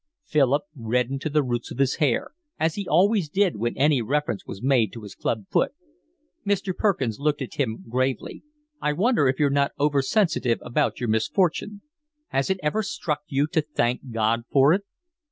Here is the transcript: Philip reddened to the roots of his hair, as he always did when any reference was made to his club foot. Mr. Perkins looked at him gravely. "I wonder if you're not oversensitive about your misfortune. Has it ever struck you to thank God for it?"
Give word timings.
Philip 0.25 0.63
reddened 0.75 1.21
to 1.21 1.29
the 1.29 1.43
roots 1.43 1.69
of 1.69 1.77
his 1.77 1.97
hair, 1.97 2.31
as 2.59 2.73
he 2.73 2.87
always 2.87 3.29
did 3.29 3.57
when 3.57 3.77
any 3.77 4.01
reference 4.01 4.47
was 4.47 4.59
made 4.59 4.91
to 4.93 5.03
his 5.03 5.13
club 5.13 5.43
foot. 5.51 5.73
Mr. 6.43 6.75
Perkins 6.75 7.19
looked 7.19 7.39
at 7.39 7.53
him 7.59 7.83
gravely. 7.87 8.41
"I 8.81 8.93
wonder 8.93 9.27
if 9.27 9.39
you're 9.39 9.51
not 9.51 9.73
oversensitive 9.79 10.57
about 10.63 10.99
your 10.99 11.09
misfortune. 11.09 11.83
Has 12.29 12.49
it 12.49 12.59
ever 12.63 12.81
struck 12.81 13.19
you 13.27 13.45
to 13.51 13.61
thank 13.61 14.11
God 14.11 14.41
for 14.49 14.73
it?" 14.73 14.85